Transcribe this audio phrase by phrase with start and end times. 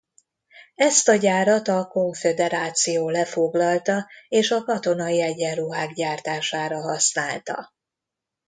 [0.75, 7.73] Ezt a gyárat a Konföderáció lefoglalta és a katonai egyenruhák gyártására használta.